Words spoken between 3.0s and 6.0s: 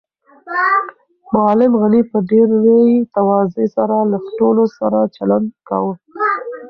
تواضع سره له ټولو سره چلند کاوه.